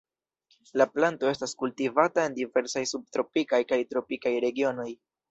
[0.81, 4.87] La planto estas kultivata en diversaj subtropikaj kaj tropikaj regionoj.